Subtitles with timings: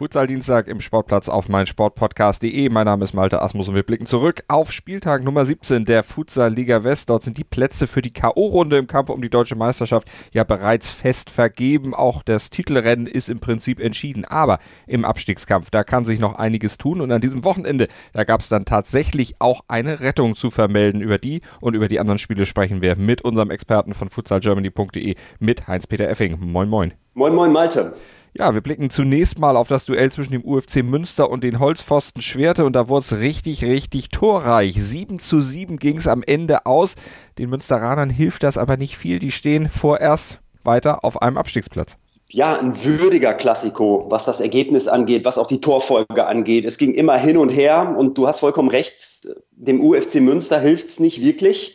[0.00, 2.70] Futsal-Dienstag im Sportplatz auf meinsportpodcast.de.
[2.70, 6.54] Mein Name ist Malte Asmus und wir blicken zurück auf Spieltag Nummer 17 der Futsal
[6.54, 7.10] Liga West.
[7.10, 10.90] Dort sind die Plätze für die K.O.-Runde im Kampf um die deutsche Meisterschaft ja bereits
[10.90, 11.94] fest vergeben.
[11.94, 14.24] Auch das Titelrennen ist im Prinzip entschieden.
[14.24, 17.02] Aber im Abstiegskampf, da kann sich noch einiges tun.
[17.02, 21.02] Und an diesem Wochenende, da gab es dann tatsächlich auch eine Rettung zu vermelden.
[21.02, 25.68] Über die und über die anderen Spiele sprechen wir mit unserem Experten von futsalgermany.de, mit
[25.68, 26.38] Heinz-Peter Effing.
[26.40, 26.94] Moin, moin.
[27.12, 27.92] Moin, moin, Malte.
[28.32, 32.22] Ja, wir blicken zunächst mal auf das Duell zwischen dem UFC Münster und den Holzpfosten
[32.22, 34.80] Schwerte und da wurde es richtig, richtig torreich.
[34.80, 36.94] 7 zu 7 ging es am Ende aus.
[37.38, 39.18] Den Münsteranern hilft das aber nicht viel.
[39.18, 41.98] Die stehen vorerst weiter auf einem Abstiegsplatz.
[42.28, 46.64] Ja, ein würdiger Klassiko, was das Ergebnis angeht, was auch die Torfolge angeht.
[46.64, 50.86] Es ging immer hin und her und du hast vollkommen recht, dem UFC Münster hilft
[50.86, 51.74] es nicht wirklich.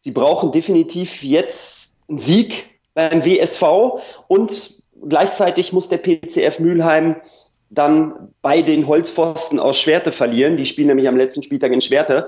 [0.00, 3.62] Sie brauchen definitiv jetzt einen Sieg beim WSV
[4.26, 7.16] und Gleichzeitig muss der PCF Mülheim
[7.70, 10.56] dann bei den Holzpfosten aus Schwerte verlieren.
[10.56, 12.26] Die spielen nämlich am letzten Spieltag in Schwerte.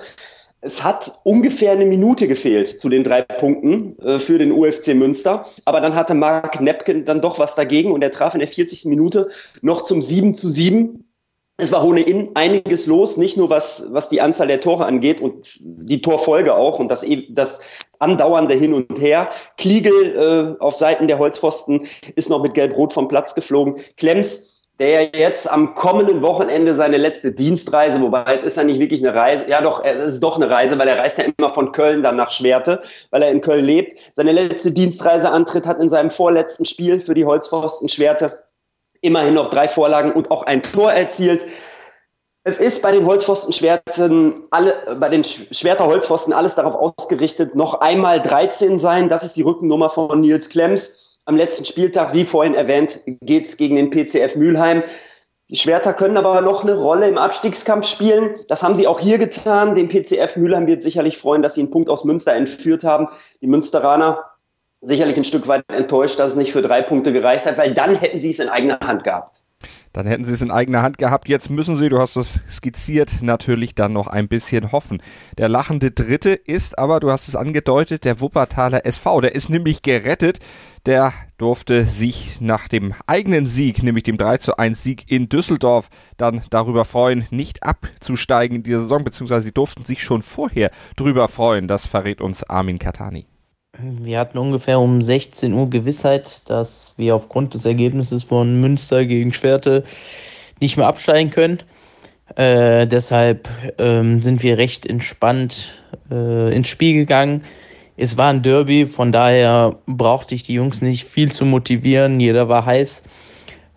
[0.61, 5.47] Es hat ungefähr eine Minute gefehlt zu den drei Punkten äh, für den UFC Münster.
[5.65, 8.87] Aber dann hatte Mark Nepken dann doch was dagegen und er traf in der 40.
[8.87, 9.29] Minute
[9.63, 11.06] noch zum 7 zu 7
[11.59, 15.49] es war ohnehin einiges los, nicht nur was, was die Anzahl der Tore angeht und
[15.61, 17.67] die Torfolge auch und das, e, das
[17.99, 19.31] andauernde Hin und Her.
[19.57, 23.75] Kliegel äh, auf Seiten der Holzpfosten ist noch mit Gelb-Rot vom Platz geflogen.
[23.97, 29.01] Klemms, der jetzt am kommenden Wochenende seine letzte Dienstreise, wobei es ist ja nicht wirklich
[29.01, 31.73] eine Reise, ja doch, es ist doch eine Reise, weil er reist ja immer von
[31.73, 33.99] Köln dann nach Schwerte, weil er in Köln lebt.
[34.13, 38.27] Seine letzte Dienstreise antritt hat in seinem vorletzten Spiel für die Holzpfosten Schwerte
[39.07, 41.47] immerhin noch drei Vorlagen und auch ein Tor erzielt.
[42.45, 48.21] Es ist bei den Holzpfosten-Schwerten, alle, bei den Schwerter Holzpfosten alles darauf ausgerichtet, noch einmal
[48.21, 49.09] 13 sein.
[49.09, 51.21] Das ist die Rückennummer von Nils Klemms.
[51.25, 54.85] Am letzten Spieltag, wie vorhin erwähnt, geht es gegen den PCF Mülheim.
[55.49, 58.37] Die Schwerter können aber noch eine Rolle im Abstiegskampf spielen.
[58.49, 59.75] Das haben sie auch hier getan.
[59.75, 63.07] Den PCF Mülheim wird sicherlich freuen, dass sie einen Punkt aus Münster entführt haben.
[63.41, 64.25] Die Münsteraner
[64.87, 67.97] sicherlich ein Stück weit enttäuscht, dass es nicht für drei Punkte gereicht hat, weil dann
[67.97, 69.41] hätten sie es in eigener Hand gehabt.
[69.93, 71.29] Dann hätten sie es in eigener Hand gehabt.
[71.29, 75.03] Jetzt müssen sie, du hast es skizziert, natürlich dann noch ein bisschen hoffen.
[75.39, 79.23] Der lachende Dritte ist aber, du hast es angedeutet, der Wuppertaler SV.
[79.23, 80.39] Der ist nämlich gerettet.
[80.85, 85.89] Der durfte sich nach dem eigenen Sieg, nämlich dem 3 zu 1 Sieg in Düsseldorf,
[86.17, 91.27] dann darüber freuen, nicht abzusteigen in dieser Saison, beziehungsweise sie durften sich schon vorher drüber
[91.29, 91.67] freuen.
[91.67, 93.27] Das verrät uns Armin Katani.
[93.79, 99.33] Wir hatten ungefähr um 16 Uhr Gewissheit, dass wir aufgrund des Ergebnisses von Münster gegen
[99.33, 99.85] Schwerte
[100.61, 101.61] nicht mehr absteigen können.
[102.37, 103.49] Äh, deshalb
[103.79, 107.45] ähm, sind wir recht entspannt äh, ins Spiel gegangen.
[107.97, 112.21] Es war ein Derby, von daher brauchte ich die Jungs nicht viel zu motivieren.
[112.21, 113.03] Jeder war heiß.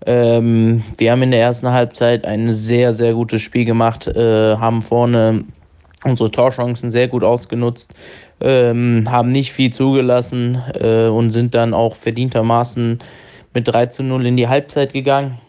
[0.05, 4.81] Ähm, wir haben in der ersten Halbzeit ein sehr, sehr gutes Spiel gemacht, äh, haben
[4.81, 5.43] vorne
[6.03, 7.93] unsere Torchancen sehr gut ausgenutzt,
[8.41, 12.99] ähm, haben nicht viel zugelassen äh, und sind dann auch verdientermaßen
[13.53, 15.39] mit 3 zu 0 in die Halbzeit gegangen.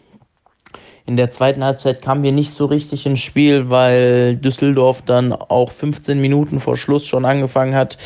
[1.05, 5.71] In der zweiten Halbzeit kamen wir nicht so richtig ins Spiel, weil Düsseldorf dann auch
[5.71, 7.97] 15 Minuten vor Schluss schon angefangen hat,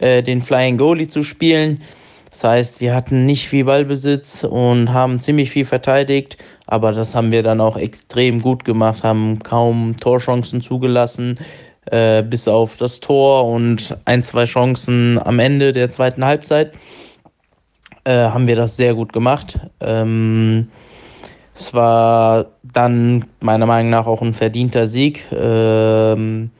[0.00, 1.82] äh, den Flying Goalie zu spielen.
[2.30, 7.30] Das heißt, wir hatten nicht viel Ballbesitz und haben ziemlich viel verteidigt, aber das haben
[7.30, 11.38] wir dann auch extrem gut gemacht, haben kaum Torchancen zugelassen,
[11.86, 16.72] äh, bis auf das Tor und ein, zwei Chancen am Ende der zweiten Halbzeit
[18.04, 19.60] äh, haben wir das sehr gut gemacht.
[19.80, 20.68] Ähm,
[21.54, 25.26] es war dann meiner Meinung nach auch ein verdienter Sieg.
[25.32, 26.50] Ähm,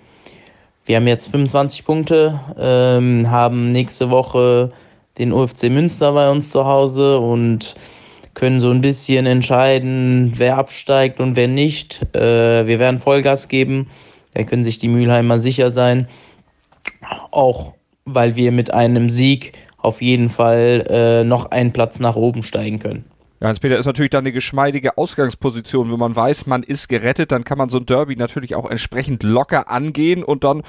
[0.84, 4.70] wir haben jetzt 25 Punkte, ähm, haben nächste Woche
[5.18, 7.74] den UFC Münster bei uns zu Hause und
[8.34, 12.00] können so ein bisschen entscheiden, wer absteigt und wer nicht.
[12.14, 13.88] Äh, wir werden Vollgas geben.
[14.34, 16.08] Da können sich die Mülheimer sicher sein.
[17.30, 17.74] Auch
[18.04, 22.78] weil wir mit einem Sieg auf jeden Fall äh, noch einen Platz nach oben steigen
[22.78, 23.04] können.
[23.40, 25.90] Ja, Hans-Peter ist natürlich dann eine geschmeidige Ausgangsposition.
[25.90, 29.24] Wenn man weiß, man ist gerettet, dann kann man so ein Derby natürlich auch entsprechend
[29.24, 30.62] locker angehen und dann,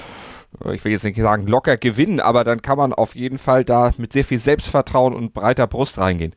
[0.72, 3.92] ich will jetzt nicht sagen locker gewinnen, aber dann kann man auf jeden Fall da
[3.98, 6.36] mit sehr viel Selbstvertrauen und breiter Brust reingehen.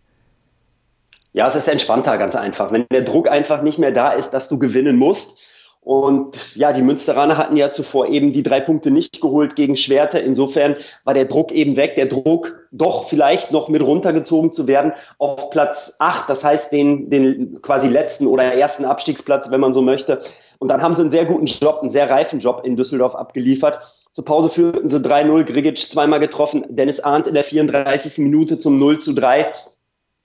[1.33, 2.71] Ja, es ist entspannter, ganz einfach.
[2.71, 5.39] Wenn der Druck einfach nicht mehr da ist, dass du gewinnen musst,
[5.87, 10.19] und ja, die Münsteraner hatten ja zuvor eben die drei Punkte nicht geholt gegen Schwerte.
[10.19, 10.75] Insofern
[11.05, 11.95] war der Druck eben weg.
[11.95, 16.29] Der Druck, doch vielleicht noch mit runtergezogen zu werden auf Platz acht.
[16.29, 20.23] Das heißt, den, den quasi letzten oder ersten Abstiegsplatz, wenn man so möchte.
[20.59, 23.79] Und dann haben sie einen sehr guten Job, einen sehr reifen Job in Düsseldorf abgeliefert.
[24.11, 28.19] Zur Pause führten sie 3-0, Grigic zweimal getroffen, Dennis Arndt in der 34.
[28.19, 29.53] Minute zum 0 zu 3.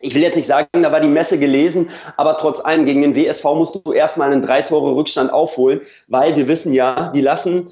[0.02, 3.16] Ich will jetzt nicht sagen, da war die Messe gelesen, aber trotz allem gegen den
[3.16, 7.70] WSV musst du erstmal einen drei Tore Rückstand aufholen, weil wir wissen ja, die lassen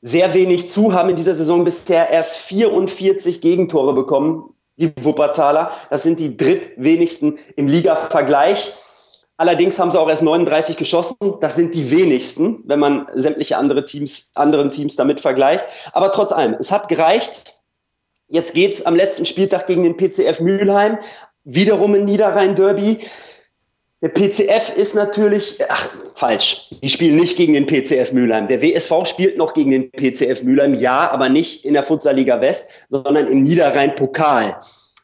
[0.00, 5.72] sehr wenig zu, haben in dieser Saison bisher erst 44 Gegentore bekommen, die Wuppertaler.
[5.90, 8.72] Das sind die drittwenigsten im Liga-Vergleich.
[9.36, 11.16] Allerdings haben sie auch erst 39 geschossen.
[11.40, 15.64] Das sind die wenigsten, wenn man sämtliche andere Teams, anderen Teams damit vergleicht.
[15.92, 17.54] Aber trotz allem, es hat gereicht.
[18.28, 20.98] Jetzt geht's am letzten Spieltag gegen den PCF Mülheim.
[21.50, 22.98] Wiederum ein Niederrhein-Derby.
[24.02, 26.74] Der PCF ist natürlich, ach, falsch.
[26.82, 28.48] Die spielen nicht gegen den PCF Mülheim.
[28.48, 32.68] Der WSV spielt noch gegen den PCF Mülheim, ja, aber nicht in der Futsal-Liga West,
[32.90, 34.60] sondern im Niederrhein-Pokal.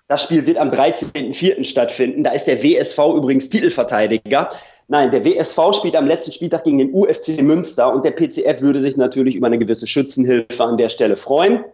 [0.08, 1.64] Das Spiel wird am 13.04.
[1.64, 2.24] stattfinden.
[2.24, 4.50] Da ist der WSV übrigens Titelverteidiger.
[4.86, 8.80] Nein, der WSV spielt am letzten Spieltag gegen den UFC Münster und der PCF würde
[8.80, 11.64] sich natürlich über eine gewisse Schützenhilfe an der Stelle freuen.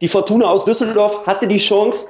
[0.00, 2.08] Die Fortuna aus Düsseldorf hatte die Chance,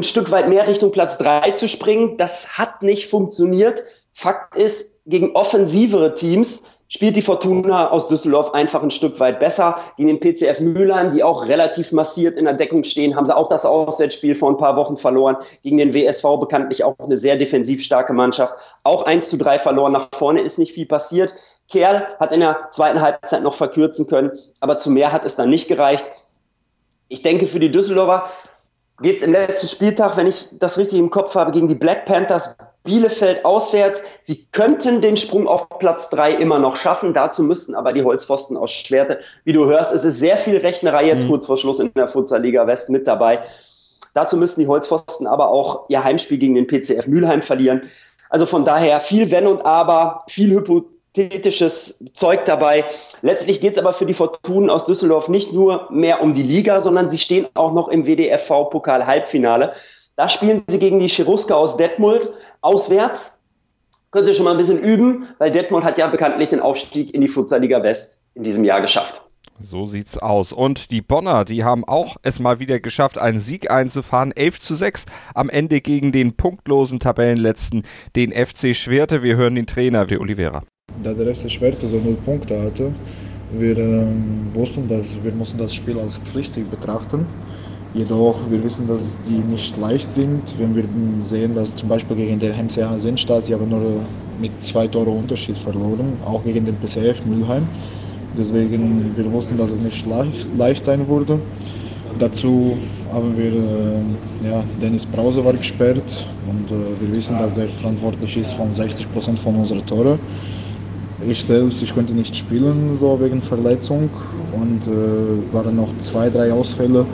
[0.00, 2.16] ein Stück weit mehr Richtung Platz drei zu springen.
[2.16, 3.84] Das hat nicht funktioniert.
[4.14, 9.78] Fakt ist, gegen offensivere Teams spielt die Fortuna aus Düsseldorf einfach ein Stück weit besser.
[9.98, 13.48] Gegen den PCF Mülheim, die auch relativ massiert in der Deckung stehen, haben sie auch
[13.48, 15.36] das Auswärtsspiel vor ein paar Wochen verloren.
[15.62, 18.54] Gegen den WSV bekanntlich auch eine sehr defensiv starke Mannschaft.
[18.84, 19.92] Auch 1 zu 3 verloren.
[19.92, 21.34] Nach vorne ist nicht viel passiert.
[21.68, 25.50] Kerl hat in der zweiten Halbzeit noch verkürzen können, aber zu mehr hat es dann
[25.50, 26.06] nicht gereicht.
[27.08, 28.30] Ich denke, für die Düsseldorfer
[29.00, 32.06] geht es im letzten Spieltag, wenn ich das richtig im Kopf habe, gegen die Black
[32.06, 32.54] Panthers
[32.84, 34.02] Bielefeld auswärts.
[34.22, 37.12] Sie könnten den Sprung auf Platz drei immer noch schaffen.
[37.12, 39.20] Dazu müssten aber die Holzpfosten aus Schwerte.
[39.44, 41.30] Wie du hörst, es ist sehr viel Rechnerei jetzt mhm.
[41.30, 43.40] kurz vor Schluss in der Futsal Liga West mit dabei.
[44.14, 47.82] Dazu müssten die Holzpfosten aber auch ihr Heimspiel gegen den PCF Mülheim verlieren.
[48.28, 52.84] Also von daher viel Wenn und Aber, viel Hypothese thetisches Zeug dabei.
[53.22, 56.80] Letztlich geht es aber für die Fortunen aus Düsseldorf nicht nur mehr um die Liga,
[56.80, 59.72] sondern sie stehen auch noch im WDFV-Pokal-Halbfinale.
[60.16, 62.30] Da spielen sie gegen die Cheruska aus Detmold
[62.60, 63.38] auswärts.
[64.10, 67.20] Können Sie schon mal ein bisschen üben, weil Detmold hat ja bekanntlich den Aufstieg in
[67.20, 69.22] die Futsal-Liga West in diesem Jahr geschafft.
[69.62, 70.52] So sieht's aus.
[70.52, 74.32] Und die Bonner, die haben auch es mal wieder geschafft, einen Sieg einzufahren.
[74.32, 77.84] 11 zu 6 am Ende gegen den punktlosen Tabellenletzten,
[78.16, 79.22] den FC Schwerte.
[79.22, 80.62] Wir hören den Trainer, der Oliveira
[81.02, 82.92] da der FC Schwerte so null Punkte hatte,
[83.52, 87.26] wir ähm, wussten, dass wir mussten das Spiel als pflichtig betrachten.
[87.92, 90.56] Jedoch, wir wissen, dass die nicht leicht sind.
[90.58, 90.84] Wenn wir
[91.24, 94.06] sehen, dass zum Beispiel gegen den MCH Sennstadt, sie haben nur
[94.38, 97.66] mit zwei Tore Unterschied verloren, auch gegen den PCF Mülheim.
[98.32, 101.42] Deswegen, wir wussten, dass es nicht leicht, leicht sein würde.
[102.16, 102.76] Dazu
[103.10, 108.36] haben wir, äh, ja, Dennis Brause war gesperrt und äh, wir wissen, dass der verantwortlich
[108.36, 110.20] ist von 60 Prozent von unseren Toren.
[111.26, 114.08] Ich selbst, ich konnte nicht spielen, so wegen Verletzung
[114.52, 117.04] und äh, waren noch zwei, drei Ausfälle,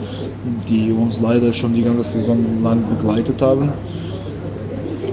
[0.69, 3.69] die uns leider schon die ganze Saison lang begleitet haben.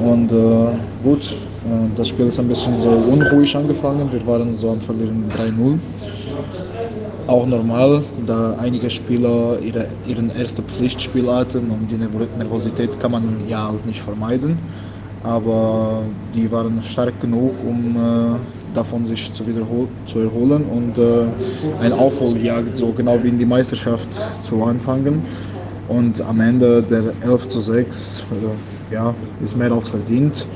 [0.00, 4.12] Und äh, gut, äh, das Spiel ist ein bisschen so unruhig angefangen.
[4.12, 5.79] Wir waren so am Verlieren 3-0.
[7.26, 13.49] Auch normal, da einige Spieler ihre, ihren ersten Pflichtspiel hatten und die Nervosität kann man
[13.49, 14.56] ja halt nicht vermeiden.
[15.25, 16.02] Aber
[16.35, 18.38] die waren stark genug, um äh,
[18.75, 19.44] davon sich zu,
[20.06, 21.26] zu erholen und äh,
[21.81, 24.12] ein Aufholjagd, so genau wie in die Meisterschaft
[24.44, 25.23] zu anfangen.
[25.88, 28.25] Und am Ende der 11 zu 6
[28.90, 30.47] äh, ja, ist mehr als verdient.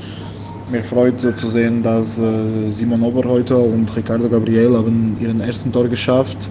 [0.71, 5.87] Mir freut zu sehen, dass äh, Simon Oberhäuter und Ricardo Gabriel haben ihren ersten Tor
[5.87, 6.49] geschafft.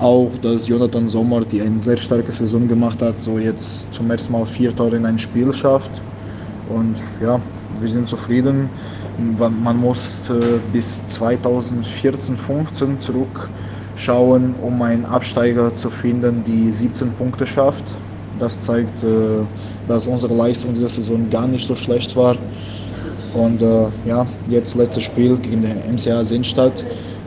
[0.00, 4.32] Auch, dass Jonathan Sommer, die eine sehr starke Saison gemacht hat, so jetzt zum ersten
[4.32, 6.02] Mal vier Tore in ein Spiel schafft.
[6.68, 7.40] Und ja,
[7.80, 8.68] wir sind zufrieden.
[9.16, 10.28] Man muss
[10.72, 17.84] bis 2014, 15 zurückschauen, um einen Absteiger zu finden, die 17 Punkte schafft.
[18.36, 19.46] Das zeigt, äh,
[19.86, 22.36] dass unsere Leistung dieser Saison gar nicht so schlecht war.
[23.32, 26.84] Und äh, ja, jetzt letztes Spiel gegen den MCA Sinnstadt.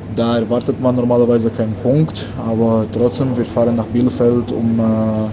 [0.10, 5.30] Da erwartet man normalerweise keinen Punkt, aber trotzdem, wir fahren nach Bielefeld, um äh,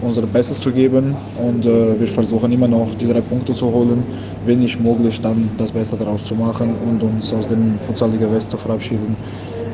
[0.00, 4.02] unser Bestes zu geben und äh, wir versuchen immer noch die drei Punkte zu holen,
[4.46, 8.50] wenn nicht möglich, dann das Beste daraus zu machen und uns aus dem Futsal-Liga West
[8.50, 9.16] zu verabschieden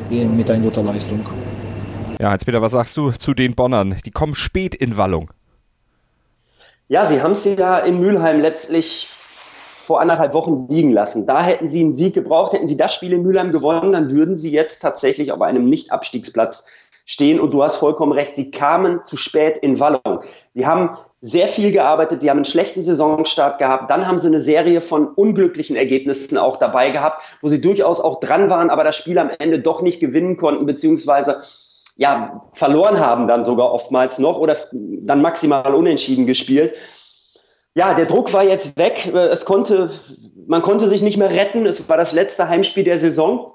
[0.09, 1.19] mit einer guten Leistung.
[2.19, 3.95] Ja, Hans-Peter, was sagst du zu den Bonnern?
[4.05, 5.31] Die kommen spät in Wallung.
[6.87, 9.07] Ja, sie haben sie ja in Mülheim letztlich
[9.91, 11.25] vor anderthalb Wochen liegen lassen.
[11.25, 14.37] Da hätten sie einen Sieg gebraucht, hätten sie das Spiel in Mülheim gewonnen, dann würden
[14.37, 16.65] sie jetzt tatsächlich auf einem Nicht-Abstiegsplatz
[17.11, 17.39] stehen.
[17.39, 20.21] Und du hast vollkommen recht, sie kamen zu spät in Wallung.
[20.53, 24.39] Sie haben sehr viel gearbeitet, sie haben einen schlechten Saisonstart gehabt, dann haben sie eine
[24.39, 28.95] Serie von unglücklichen Ergebnissen auch dabei gehabt, wo sie durchaus auch dran waren, aber das
[28.95, 31.41] Spiel am Ende doch nicht gewinnen konnten, beziehungsweise
[31.97, 36.73] ja, verloren haben dann sogar oftmals noch oder dann maximal unentschieden gespielt.
[37.75, 39.13] Ja, der Druck war jetzt weg.
[39.13, 39.91] Es konnte,
[40.47, 41.65] man konnte sich nicht mehr retten.
[41.65, 43.53] Es war das letzte Heimspiel der Saison.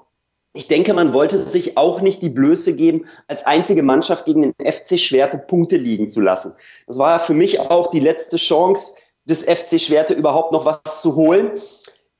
[0.57, 4.53] Ich denke, man wollte sich auch nicht die Blöße geben, als einzige Mannschaft gegen den
[4.59, 6.53] FC Schwerte Punkte liegen zu lassen.
[6.87, 8.95] Das war für mich auch die letzte Chance
[9.25, 11.51] des FC Schwerte überhaupt noch was zu holen.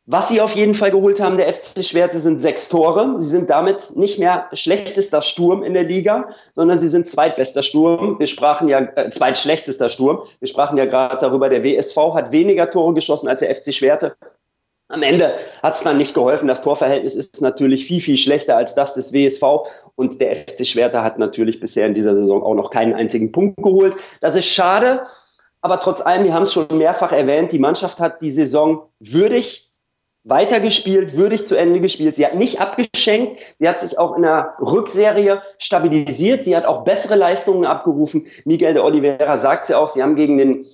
[0.06, 3.16] Was sie auf jeden Fall geholt haben, der FC Schwerte, sind sechs Tore.
[3.20, 8.20] Sie sind damit nicht mehr schlechtester Sturm in der Liga, sondern sie sind zweitbester Sturm.
[8.20, 10.22] Wir sprachen ja, äh, zweitschlechtester Sturm.
[10.40, 14.16] Wir sprachen ja gerade darüber, der WSV hat weniger Tore geschossen als der FC Schwerte.
[14.90, 16.48] Am Ende hat es dann nicht geholfen.
[16.48, 19.44] Das Torverhältnis ist natürlich viel, viel schlechter als das des WSV.
[19.96, 23.58] Und der FC Schwerte hat natürlich bisher in dieser Saison auch noch keinen einzigen Punkt
[23.58, 23.96] geholt.
[24.22, 25.02] Das ist schade.
[25.62, 29.68] Aber trotz allem, wir haben es schon mehrfach erwähnt, die Mannschaft hat die Saison würdig
[30.24, 32.16] weitergespielt, würdig zu Ende gespielt.
[32.16, 33.40] Sie hat nicht abgeschenkt.
[33.60, 36.44] Sie hat sich auch in der Rückserie stabilisiert.
[36.44, 38.28] Sie hat auch bessere Leistungen abgerufen.
[38.46, 40.66] Miguel de Oliveira sagt ja auch, sie haben gegen den,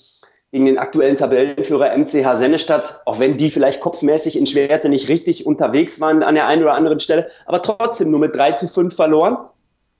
[0.53, 5.47] gegen den aktuellen Tabellenführer MCH Sennestadt, auch wenn die vielleicht kopfmäßig in Schwerte nicht richtig
[5.47, 8.95] unterwegs waren an der einen oder anderen Stelle, aber trotzdem nur mit 3 zu 5
[8.95, 9.35] verloren.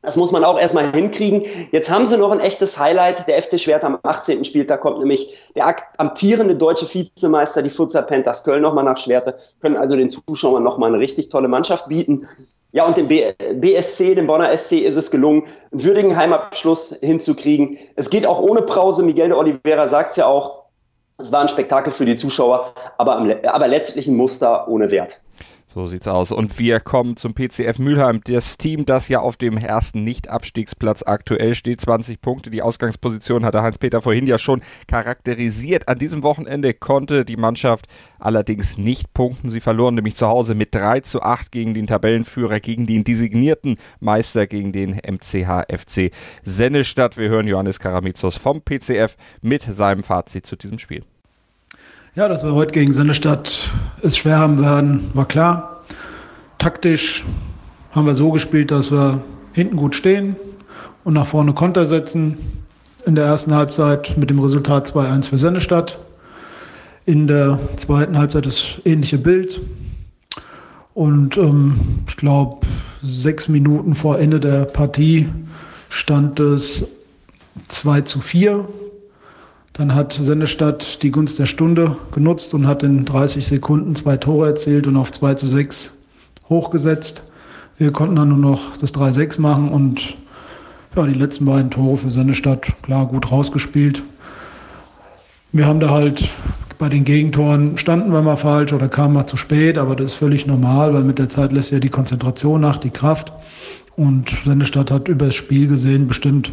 [0.03, 1.45] Das muss man auch erstmal hinkriegen.
[1.71, 3.27] Jetzt haben sie noch ein echtes Highlight.
[3.27, 4.45] Der FC Schwert am 18.
[4.45, 9.77] Spieltag kommt nämlich der amtierende deutsche Vizemeister, die Futsal Panthers Köln, nochmal nach Schwerte, können
[9.77, 12.27] also den Zuschauern nochmal eine richtig tolle Mannschaft bieten.
[12.73, 17.77] Ja, und dem BSC, dem Bonner SC, ist es gelungen, einen würdigen Heimabschluss hinzukriegen.
[17.95, 19.03] Es geht auch ohne Pause.
[19.03, 20.63] Miguel de Oliveira sagt ja auch,
[21.19, 25.21] es war ein Spektakel für die Zuschauer, aber, aber letztlich ein Muster ohne Wert.
[25.73, 26.31] So sieht's aus.
[26.31, 28.21] Und wir kommen zum PCF Mülheim.
[28.25, 32.51] Das Team, das ja auf dem ersten Nicht-Abstiegsplatz aktuell steht, 20 Punkte.
[32.51, 35.87] Die Ausgangsposition hatte Heinz-Peter vorhin ja schon charakterisiert.
[35.87, 37.87] An diesem Wochenende konnte die Mannschaft
[38.19, 39.49] allerdings nicht punkten.
[39.49, 43.79] Sie verloren nämlich zu Hause mit 3 zu 8 gegen den Tabellenführer, gegen den designierten
[43.99, 46.11] Meister, gegen den MCH FC
[46.43, 47.17] Sennestadt.
[47.17, 51.03] Wir hören Johannes Karamizos vom PCF mit seinem Fazit zu diesem Spiel.
[52.15, 53.71] Ja, dass wir heute gegen Sennestadt
[54.03, 55.81] es schwer haben werden, war klar.
[56.59, 57.23] Taktisch
[57.91, 60.35] haben wir so gespielt, dass wir hinten gut stehen
[61.03, 62.37] und nach vorne Konter setzen.
[63.07, 65.97] In der ersten Halbzeit mit dem Resultat 2-1 für Sennestadt.
[67.07, 69.59] In der zweiten Halbzeit das ähnliche Bild.
[70.93, 72.57] Und ähm, ich glaube,
[73.01, 75.29] sechs Minuten vor Ende der Partie
[75.89, 76.87] stand es
[77.69, 78.67] 2 zu 4
[79.73, 84.47] dann hat Sennestadt die Gunst der Stunde genutzt und hat in 30 Sekunden zwei Tore
[84.47, 85.91] erzielt und auf 2 zu 6
[86.47, 87.23] hochgesetzt.
[87.79, 90.13] Wir konnten dann nur noch das 3-6 machen und
[90.95, 94.03] ja, die letzten beiden Tore für Sennestadt, klar, gut rausgespielt.
[95.51, 96.29] Wir haben da halt
[96.77, 100.17] bei den Gegentoren standen wir mal falsch oder kamen mal zu spät, aber das ist
[100.17, 103.31] völlig normal, weil mit der Zeit lässt ja die Konzentration nach, die Kraft.
[103.95, 106.51] Und Sennestadt hat über das Spiel gesehen bestimmt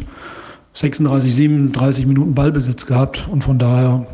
[0.73, 4.05] 36, 37 Minuten Ballbesitz gehabt und von daher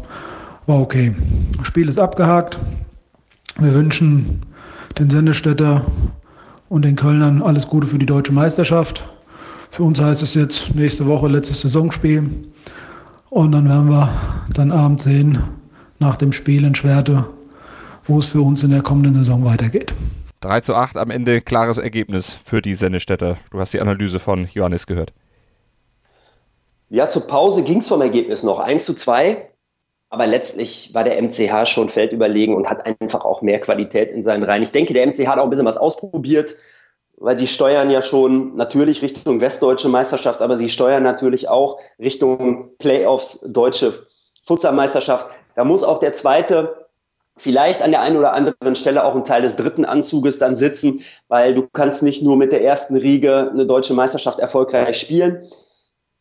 [0.65, 1.15] war okay.
[1.57, 2.59] Das Spiel ist abgehakt.
[3.59, 4.41] Wir wünschen
[4.97, 5.85] den Sendestädter
[6.69, 9.03] und den Kölnern alles Gute für die deutsche Meisterschaft.
[9.69, 12.29] Für uns heißt es jetzt nächste Woche letztes Saisonspiel.
[13.29, 14.09] Und dann werden wir
[14.53, 15.39] dann abends sehen,
[15.99, 17.25] nach dem Spiel in Schwerte,
[18.05, 19.93] wo es für uns in der kommenden Saison weitergeht.
[20.41, 23.37] 3 zu 8 am Ende, klares Ergebnis für die Sendestädter.
[23.51, 25.13] Du hast die Analyse von Johannes gehört.
[26.89, 29.49] Ja, zur Pause ging es vom Ergebnis noch 1 zu 2.
[30.09, 34.43] Aber letztlich war der MCH schon feldüberlegen und hat einfach auch mehr Qualität in seinen
[34.43, 34.63] Reihen.
[34.63, 36.55] Ich denke, der MCH hat auch ein bisschen was ausprobiert,
[37.17, 42.77] weil die steuern ja schon natürlich Richtung westdeutsche Meisterschaft, aber sie steuern natürlich auch Richtung
[42.77, 44.07] Playoffs, deutsche
[44.45, 45.27] Futsalmeisterschaft.
[45.55, 46.87] Da muss auch der zweite
[47.35, 51.01] vielleicht an der einen oder anderen Stelle auch ein Teil des dritten Anzuges dann sitzen,
[51.27, 55.43] weil du kannst nicht nur mit der ersten Riege eine deutsche Meisterschaft erfolgreich spielen.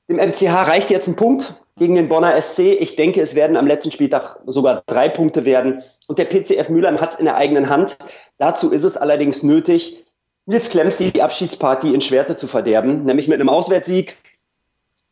[0.09, 2.61] Dem MCH reicht jetzt ein Punkt gegen den Bonner SC.
[2.61, 5.83] Ich denke, es werden am letzten Spieltag sogar drei Punkte werden.
[6.07, 7.99] Und der PCF Mülheim hat es in der eigenen Hand.
[8.39, 10.05] Dazu ist es allerdings nötig,
[10.47, 14.17] Nils Klemms die Abschiedsparty in Schwerte zu verderben, nämlich mit einem Auswärtssieg.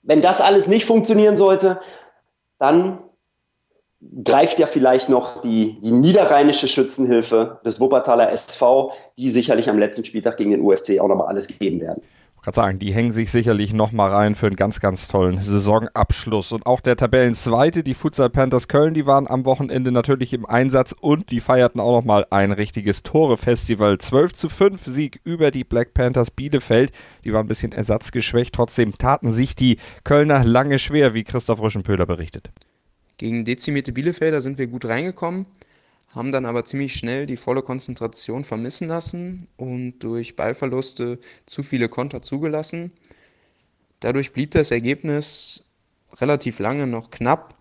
[0.02, 1.80] Wenn das alles nicht funktionieren sollte,
[2.60, 3.02] dann
[4.22, 10.04] greift ja vielleicht noch die, die niederrheinische Schützenhilfe des Wuppertaler SV, die sicherlich am letzten
[10.04, 12.02] Spieltag gegen den UFC auch nochmal alles geben werden
[12.44, 16.52] gerade sagen, die hängen sich sicherlich nochmal rein für einen ganz, ganz tollen Saisonabschluss.
[16.52, 20.92] Und auch der Tabellenzweite, die Futsal Panthers Köln, die waren am Wochenende natürlich im Einsatz
[20.92, 23.98] und die feierten auch nochmal ein richtiges Tore-Festival.
[23.98, 26.92] 12 zu 5 Sieg über die Black Panthers Bielefeld.
[27.24, 28.54] Die waren ein bisschen ersatzgeschwächt.
[28.54, 32.50] Trotzdem taten sich die Kölner lange schwer, wie Christoph Rüschenpöhler berichtet.
[33.16, 35.46] Gegen dezimierte Bielefelder sind wir gut reingekommen
[36.14, 41.88] haben dann aber ziemlich schnell die volle Konzentration vermissen lassen und durch Ballverluste zu viele
[41.88, 42.92] Konter zugelassen.
[44.00, 45.64] Dadurch blieb das Ergebnis
[46.20, 47.54] relativ lange noch knapp.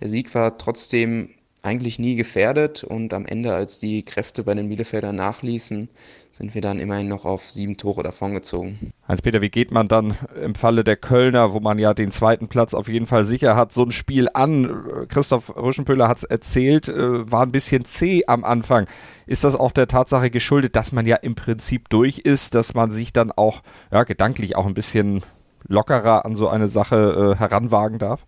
[0.00, 1.30] Der Sieg war trotzdem
[1.62, 5.88] eigentlich nie gefährdet und am Ende, als die Kräfte bei den Bielefeldern nachließen,
[6.30, 8.90] sind wir dann immerhin noch auf sieben Tore davongezogen.
[9.06, 12.74] Hans-Peter, wie geht man dann im Falle der Kölner, wo man ja den zweiten Platz
[12.74, 15.06] auf jeden Fall sicher hat, so ein Spiel an?
[15.08, 18.86] Christoph Rüschenpöhler hat es erzählt, äh, war ein bisschen zäh am Anfang.
[19.26, 22.90] Ist das auch der Tatsache geschuldet, dass man ja im Prinzip durch ist, dass man
[22.90, 25.22] sich dann auch ja, gedanklich auch ein bisschen
[25.68, 28.26] lockerer an so eine Sache äh, heranwagen darf?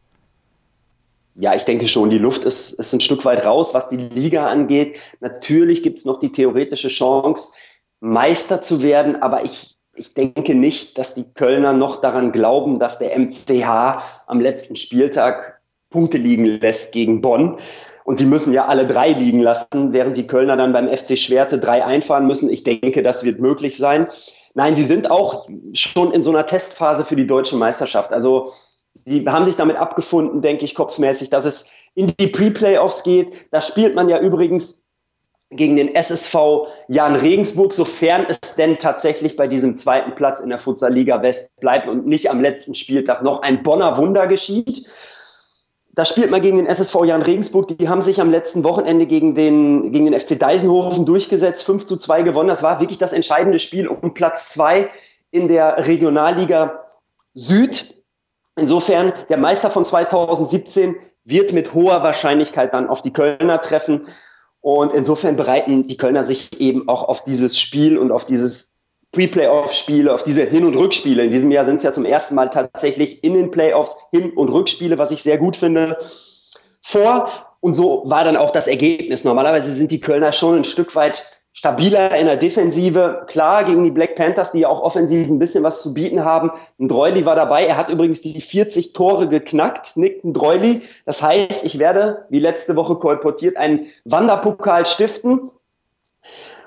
[1.35, 4.47] Ja, ich denke schon, die Luft ist, ist ein Stück weit raus, was die Liga
[4.47, 4.97] angeht.
[5.21, 7.53] Natürlich gibt es noch die theoretische Chance,
[8.01, 12.99] Meister zu werden, aber ich, ich denke nicht, dass die Kölner noch daran glauben, dass
[12.99, 15.61] der MCH am letzten Spieltag
[15.91, 17.59] Punkte liegen lässt gegen Bonn.
[18.05, 21.59] Und die müssen ja alle drei liegen lassen, während die Kölner dann beim FC Schwerte
[21.59, 22.51] drei einfahren müssen.
[22.51, 24.09] Ich denke, das wird möglich sein.
[24.53, 28.13] Nein, sie sind auch schon in so einer Testphase für die deutsche Meisterschaft.
[28.13, 28.53] Also
[28.95, 33.33] sie haben sich damit abgefunden, denke ich, kopfmäßig, dass es in die Pre-Playoffs geht.
[33.51, 34.85] Da spielt man ja übrigens
[35.51, 36.37] gegen den SSV
[36.89, 41.55] Jan Regensburg, sofern es denn tatsächlich bei diesem zweiten Platz in der Futsal Liga West
[41.61, 44.89] bleibt und nicht am letzten Spieltag noch ein Bonner Wunder geschieht.
[45.93, 47.69] Da spielt man gegen den SSV Jan Regensburg.
[47.79, 51.97] Die haben sich am letzten Wochenende gegen den, gegen den FC Deisenhofen durchgesetzt, 5 zu
[51.97, 52.49] 2 gewonnen.
[52.49, 54.91] Das war wirklich das entscheidende Spiel um Platz 2
[55.31, 56.83] in der Regionalliga
[57.35, 57.94] Süd.
[58.57, 64.07] Insofern, der Meister von 2017 wird mit hoher Wahrscheinlichkeit dann auf die Kölner treffen.
[64.61, 68.71] Und insofern bereiten die Kölner sich eben auch auf dieses Spiel und auf dieses
[69.13, 71.25] Pre-Playoff-Spiele, auf diese Hin- und Rückspiele.
[71.25, 74.49] In diesem Jahr sind es ja zum ersten Mal tatsächlich in den Playoffs Hin- und
[74.51, 75.97] Rückspiele, was ich sehr gut finde,
[76.83, 77.29] vor.
[77.61, 79.25] Und so war dann auch das Ergebnis.
[79.25, 81.25] Normalerweise sind die Kölner schon ein Stück weit
[81.65, 83.25] stabiler in der Defensive.
[83.27, 86.51] Klar, gegen die Black Panthers, die ja auch offensiv ein bisschen was zu bieten haben.
[86.79, 87.65] Ein Dreuli war dabei.
[87.65, 90.83] Er hat übrigens die 40 Tore geknackt, nickt ein Dreuli.
[91.07, 95.53] Das heißt, ich werde, wie letzte Woche kolportiert, einen Wanderpokal stiften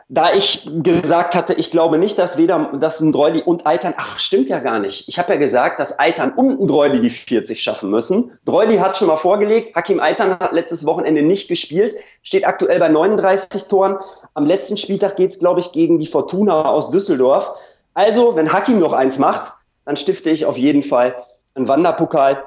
[0.09, 4.19] da ich gesagt hatte, ich glaube nicht, dass weder dass ein Dreuli und Eitern, ach,
[4.19, 5.09] stimmt ja gar nicht.
[5.09, 8.31] Ich habe ja gesagt, dass Eitern und ein Dreuli die 40 schaffen müssen.
[8.45, 11.93] Dreuli hat schon mal vorgelegt, Hakim Eitern hat letztes Wochenende nicht gespielt,
[12.23, 13.97] steht aktuell bei 39 Toren.
[14.33, 17.51] Am letzten Spieltag geht's, glaube ich, gegen die Fortuna aus Düsseldorf.
[17.93, 21.15] Also, wenn Hakim noch eins macht, dann stifte ich auf jeden Fall
[21.53, 22.43] einen Wanderpokal,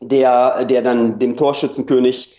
[0.00, 2.36] der, der dann dem Torschützenkönig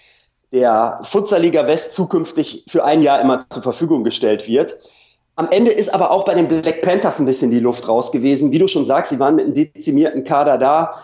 [0.57, 4.77] der Futsalliga West zukünftig für ein Jahr immer zur Verfügung gestellt wird.
[5.35, 8.51] Am Ende ist aber auch bei den Black Panthers ein bisschen die Luft raus gewesen.
[8.51, 10.95] Wie du schon sagst, sie waren mit einem dezimierten Kader da.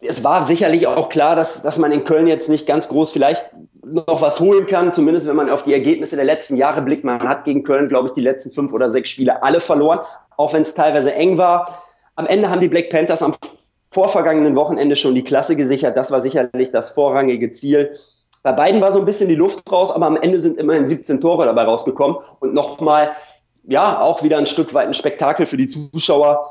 [0.00, 3.44] Es war sicherlich auch klar, dass, dass man in Köln jetzt nicht ganz groß vielleicht
[3.84, 7.04] noch was holen kann, zumindest wenn man auf die Ergebnisse der letzten Jahre blickt.
[7.04, 10.00] Man hat gegen Köln, glaube ich, die letzten fünf oder sechs Spiele alle verloren,
[10.38, 11.82] auch wenn es teilweise eng war.
[12.16, 13.34] Am Ende haben die Black Panthers am
[13.90, 15.96] vorvergangenen Wochenende schon die Klasse gesichert.
[15.96, 17.94] Das war sicherlich das vorrangige Ziel.
[18.44, 21.18] Bei beiden war so ein bisschen die Luft raus, aber am Ende sind immerhin 17
[21.18, 23.12] Tore dabei rausgekommen und nochmal,
[23.66, 26.44] ja, auch wieder ein Stück weit ein Spektakel für die Zuschauer.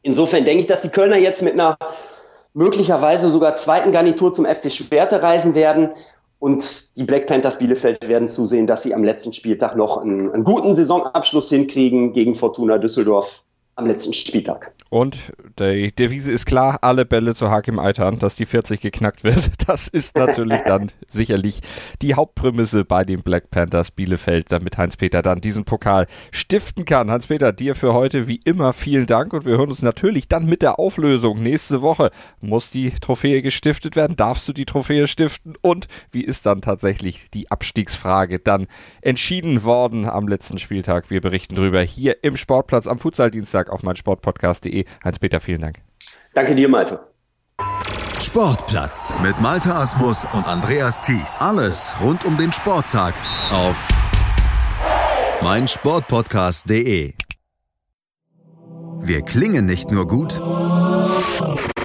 [0.00, 1.76] Insofern denke ich, dass die Kölner jetzt mit einer
[2.54, 5.90] möglicherweise sogar zweiten Garnitur zum FC Schwerte reisen werden.
[6.38, 10.44] Und die Black Panthers Bielefeld werden zusehen, dass sie am letzten Spieltag noch einen, einen
[10.44, 14.72] guten Saisonabschluss hinkriegen gegen Fortuna Düsseldorf am letzten Spieltag.
[14.90, 19.50] Und die Devise ist klar, alle Bälle zu Hakim Eitan, dass die 40 geknackt wird.
[19.70, 21.60] Das ist natürlich dann sicherlich
[22.02, 27.08] die Hauptprämisse bei den Black Panthers Bielefeld, damit Heinz-Peter dann diesen Pokal stiften kann.
[27.08, 30.62] Heinz-Peter, dir für heute wie immer vielen Dank und wir hören uns natürlich dann mit
[30.62, 31.40] der Auflösung.
[31.40, 34.16] Nächste Woche muss die Trophäe gestiftet werden.
[34.16, 35.54] Darfst du die Trophäe stiften?
[35.62, 38.66] Und wie ist dann tatsächlich die Abstiegsfrage dann
[39.02, 41.10] entschieden worden am letzten Spieltag?
[41.10, 44.79] Wir berichten darüber hier im Sportplatz am Futsaldienstag auf meinsportpodcast.de.
[45.04, 45.82] Heinz-Peter, vielen Dank.
[46.34, 47.00] Danke dir, Malte.
[48.20, 51.40] Sportplatz mit Malte Asmus und Andreas Thies.
[51.40, 53.14] Alles rund um den Sporttag
[53.50, 53.88] auf
[55.42, 57.14] meinsportpodcast.de.
[59.02, 60.40] Wir klingen nicht nur gut,